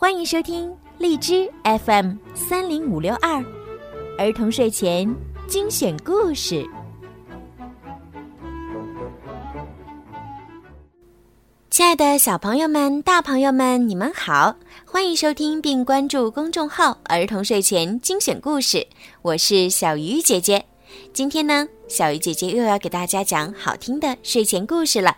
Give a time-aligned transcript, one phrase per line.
[0.00, 3.44] 欢迎收听荔枝 FM 三零五六二
[4.16, 5.12] 儿童睡前
[5.48, 6.64] 精选故事。
[11.68, 14.54] 亲爱的小朋友们、大朋友们，你们好！
[14.84, 18.86] 欢迎收听并关注公众号“儿童睡前精选故事”，
[19.22, 20.64] 我是小鱼姐姐。
[21.12, 25.16] 今天呢，小鱼姐姐又要给大家讲好听的睡前故事了。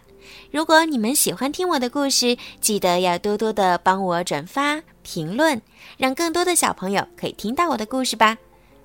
[0.50, 5.60] 如果你们喜欢听我的故事，记得要多多的帮我转发、评论，
[5.96, 8.36] 让更多的小朋友可以听到我的故事吧。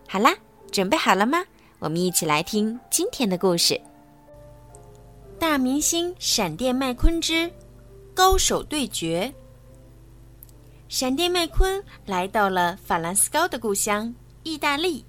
[0.08, 0.36] 好啦，
[0.72, 1.44] 准备好了吗？
[1.80, 3.74] 我们一起来听今天的故事
[5.38, 7.52] 《大明星闪电麦昆之
[8.14, 9.34] 高手对决》。
[10.88, 15.04] 闪电麦昆来到了法兰斯高的故乡意大利，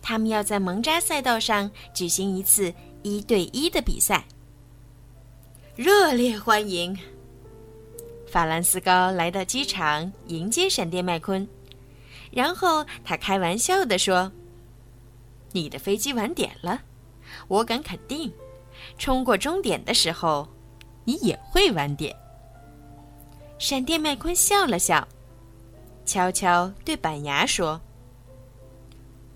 [0.00, 2.72] 他们要在蒙扎赛道上举行一次
[3.02, 4.24] 一对一的比赛。
[5.76, 6.98] 热烈欢迎！
[8.26, 11.46] 法兰斯高来到机场迎接闪电麦昆，
[12.30, 14.32] 然后他开玩笑地说
[15.52, 16.80] ：“你的飞机晚点了，
[17.46, 18.32] 我敢肯定，
[18.96, 20.48] 冲过终点的时候，
[21.04, 22.16] 你也会晚点。”
[23.60, 25.06] 闪电麦昆笑了笑，
[26.06, 27.78] 悄悄对板牙说：“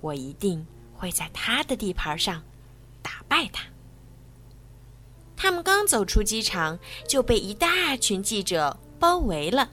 [0.01, 2.43] 我一定会在他的地盘上
[3.03, 3.63] 打败他。”
[5.43, 9.71] 他们刚走出机场，就被一大群记者包围了。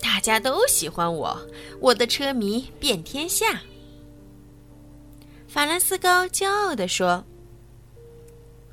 [0.00, 1.36] 大家都喜欢我，
[1.80, 3.60] 我的车迷遍天下。
[5.48, 7.24] 法兰斯高骄傲地说：“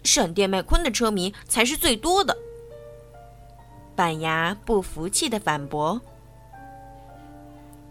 [0.05, 2.37] 闪电麦昆的车迷才是最多的。”
[3.97, 5.99] 板牙不服气的反驳：“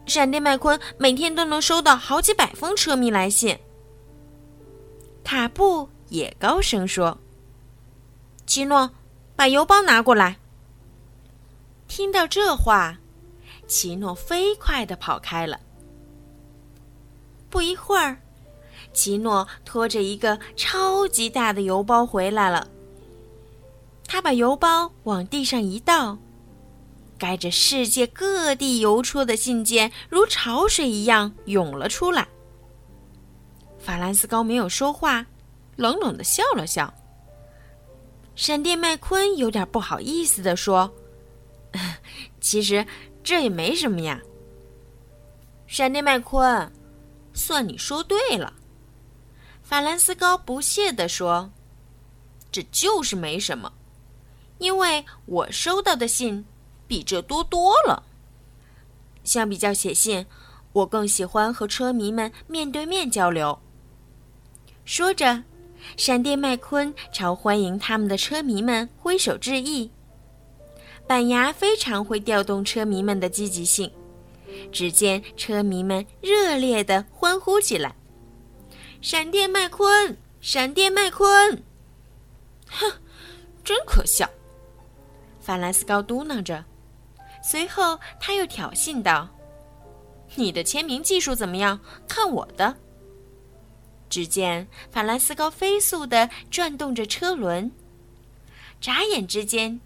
[0.07, 3.59] 闪电麦昆每天都能收到好几百封车迷来信。”
[5.25, 5.89] 卡布。
[6.09, 7.19] 也高声说
[8.47, 8.91] ：“奇诺，
[9.35, 10.39] 把邮包拿过来。”
[11.89, 12.99] 听到这话，
[13.67, 15.61] 奇诺飞快的跑开了。
[17.49, 18.19] 不一会儿，
[18.93, 22.69] 奇诺拖着一个超级大的邮包回来了。
[24.07, 26.19] 他把邮包往地上一倒，
[27.19, 32.29] 盖着世界各地邮戳的信件如潮水一样涌了出来。
[33.79, 35.27] 法兰斯高没有说话。
[35.77, 36.93] 冷冷的笑了笑。
[38.35, 40.95] 闪电麦昆有点不好意思的说
[42.41, 42.87] ：“其实
[43.25, 44.21] 这也没什么呀。”
[45.67, 46.71] 闪电麦昆，
[47.33, 48.53] 算你说对了。
[49.63, 51.51] 法兰斯高不屑的说
[52.53, 53.73] ：“这就是没什么，
[54.59, 56.45] 因为我收到的信
[56.87, 58.03] 比这多多了。
[59.25, 60.27] 相比较写信，
[60.73, 63.59] 我更喜欢和车迷们面对面交流。”
[64.85, 65.43] 说着。
[65.97, 69.91] 闪电麦昆朝欢迎他们的车迷们挥手致意。
[71.07, 73.91] 板牙非常会调动车迷们的积极性，
[74.73, 77.95] 只见车迷们热烈地欢呼起来
[79.01, 81.63] ：“闪电麦昆，闪电麦昆！”
[82.69, 82.93] 哼，
[83.63, 84.29] 真可笑。
[85.41, 86.65] 法兰斯高嘟囔着，
[87.43, 89.29] 随后他又挑衅道
[90.35, 91.79] ：“你的签名技术怎么样？
[92.09, 92.77] 看我的！”
[94.09, 97.71] 只见法兰斯高飞速地转动着车轮，
[98.81, 99.81] 眨眼之间，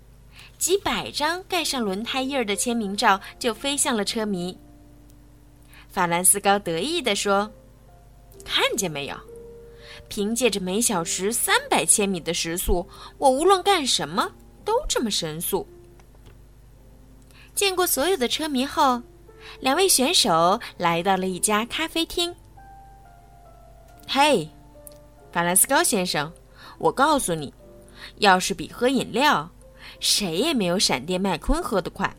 [0.59, 4.59] 几百张盖上轮胎印儿的签名照就飞向了车迷。
[5.89, 7.51] 法兰斯高得意地说
[8.45, 9.17] ：“看见没有？
[10.09, 12.89] 凭借着每小时三百千米的时速，
[13.19, 14.33] 我无论干什么
[14.65, 15.67] 都这么神速。”
[17.55, 19.03] 见过所有的车迷后，
[19.61, 22.35] 两位选手来到了一家咖啡厅。
[24.12, 24.48] 嘿，
[25.31, 26.32] 法兰斯高先生，
[26.78, 27.54] 我告诉你，
[28.16, 29.48] 要是比喝饮料，
[30.00, 32.12] 谁也没有闪电麦昆喝得快。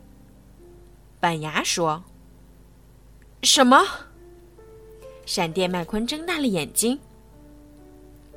[1.19, 2.02] 板牙说
[3.44, 3.85] ：“什么？”
[5.28, 6.97] 闪电麦昆睁大了眼睛。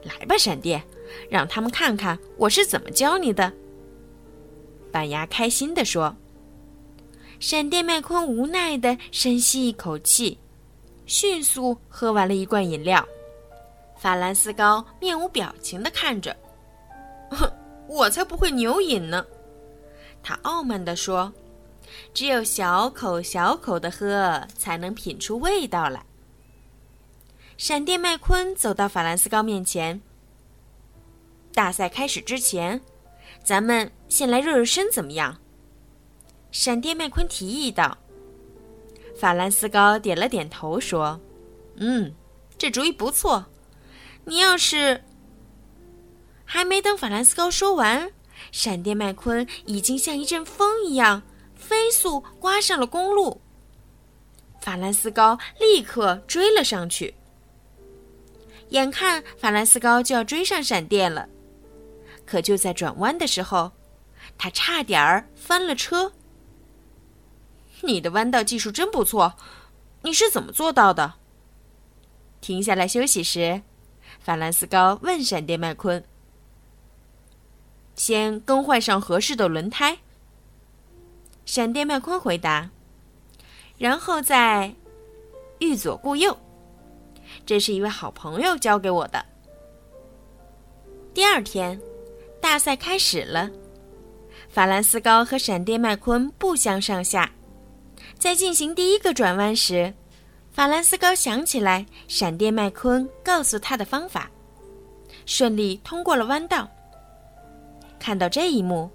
[0.02, 0.82] 来吧，闪电，
[1.30, 3.52] 让他们看看我是怎么教你的。
[4.90, 6.12] 板牙开心地说。
[7.38, 10.38] 闪电麦昆无奈地深吸一口气，
[11.06, 13.06] 迅速喝完了一罐饮料。
[14.04, 16.36] 法兰斯高面无表情地看着，
[17.30, 17.50] 哼，
[17.88, 19.24] 我才不会牛饮呢！
[20.22, 21.32] 他傲慢地说
[22.12, 26.04] ：“只有小口小口的喝，才能品出味道来。”
[27.56, 30.02] 闪电麦昆走到法兰斯高面前。
[31.54, 32.78] 大赛开始之前，
[33.42, 35.38] 咱们先来热热身，怎么样？
[36.52, 37.96] 闪电麦昆提议道。
[39.16, 41.18] 法兰斯高点了点头，说
[41.80, 42.14] ：“嗯，
[42.58, 43.46] 这主意不错。”
[44.26, 45.04] 你要是
[46.44, 48.10] 还没等法兰斯高说完，
[48.50, 51.22] 闪电麦昆已经像一阵风一样
[51.54, 53.40] 飞速刮上了公路。
[54.60, 57.14] 法兰斯高立刻追了上去。
[58.70, 61.28] 眼看法兰斯高就要追上闪电了，
[62.24, 63.72] 可就在转弯的时候，
[64.38, 66.12] 他差点儿翻了车。
[67.82, 69.34] 你的弯道技术真不错，
[70.02, 71.14] 你是怎么做到的？
[72.40, 73.62] 停下来休息时，
[74.24, 76.02] 法兰斯高问闪电麦昆
[77.94, 79.98] ：“先更换上合适的轮胎。”
[81.44, 82.70] 闪电麦昆回答
[83.76, 84.74] ：“然后再
[85.58, 86.38] 欲左顾右。”
[87.44, 89.22] 这是一位好朋友教给我的。
[91.12, 91.78] 第二天，
[92.40, 93.50] 大赛开始了。
[94.48, 97.30] 法兰斯高和闪电麦昆不相上下。
[98.18, 99.92] 在进行第一个转弯时，
[100.54, 104.30] 法兰斯高想起来闪电麦昆告诉他的方法，
[105.26, 106.68] 顺利通过了弯道。
[107.98, 108.88] 看到这一幕，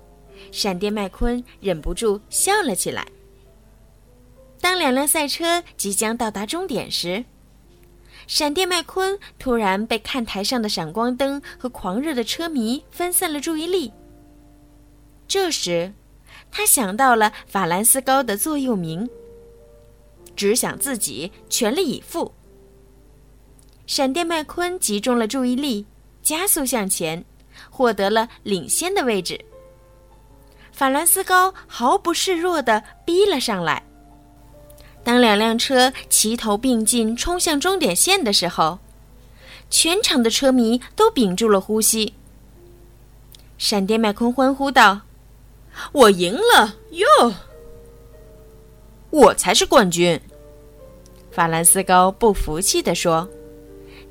[0.53, 3.05] 闪电麦昆忍不住笑了起来。
[4.61, 7.25] 当两辆赛车即将到达终点时，
[8.25, 13.91] 闪电麦昆突然被看台上的闪光灯和狂热的车迷分散了注意力。
[15.27, 15.91] 这时，
[16.49, 19.09] 他想到了法兰斯高的座右铭
[20.39, 22.31] ：“只想自己，全力以赴。”
[23.85, 25.85] 闪电麦昆集中了注意力，
[26.23, 27.25] 加速向前，
[27.69, 29.43] 获得了领先的位置。
[30.71, 33.83] 法兰斯高毫不示弱地逼了上来。
[35.03, 38.79] 当两辆车齐头并进冲向终点线的时候，
[39.69, 42.13] 全场的车迷都屏住了呼吸。
[43.57, 45.01] 闪电麦昆欢呼道
[45.91, 47.33] ：“我赢了哟！
[49.09, 50.21] 我才是冠军！”
[51.39, 53.25] 法兰斯高不服气地说。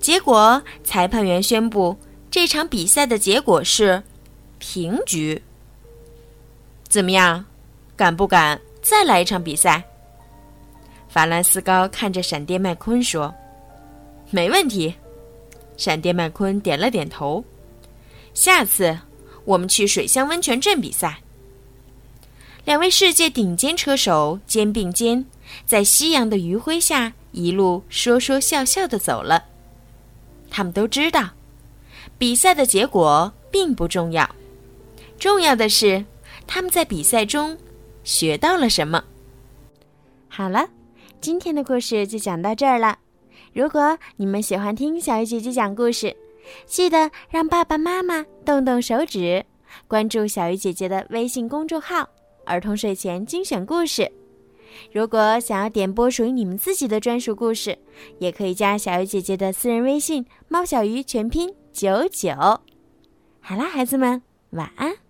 [0.00, 1.94] 结果，裁判员宣布
[2.30, 4.02] 这场比赛的结果是
[4.58, 5.42] 平局。
[6.88, 7.44] 怎么样？
[7.94, 9.84] 敢不敢再来一场比赛？
[11.10, 13.34] 法兰斯高看着闪电麦昆说
[14.32, 14.94] ：“没问题。”
[15.76, 17.44] 闪电麦昆点了点头。
[18.32, 18.98] 下次
[19.44, 21.18] 我们去水乡温泉镇比赛。
[22.64, 25.26] 两位世界顶尖车手肩并肩，
[25.66, 29.44] 在夕阳的余晖下一路说说笑笑的走了。
[30.50, 31.30] 他们都知道，
[32.16, 34.28] 比赛的结果并不重要，
[35.18, 36.04] 重要的是
[36.46, 37.56] 他们在比赛中
[38.04, 39.04] 学到了什么。
[40.28, 40.68] 好了。
[41.20, 42.96] 今天的故事就讲到这儿了。
[43.52, 46.16] 如果你们喜欢听小鱼姐姐讲故事，
[46.64, 49.44] 记得让爸爸妈妈动动手指，
[49.88, 52.08] 关注小鱼姐姐的微信公众号
[52.46, 54.08] “儿童睡前精选故事”。
[54.92, 57.78] 如果想要点播属于你们自己的专属故事，
[58.18, 62.30] 也可以加小鱼姐姐的私人微信“猫小鱼”全拼九九。
[63.40, 65.07] 好啦，孩子们，晚安。